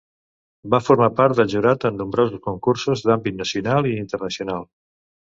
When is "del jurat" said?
1.39-1.85